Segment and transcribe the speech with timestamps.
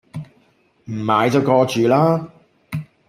[0.85, 2.27] 唔買就過主啦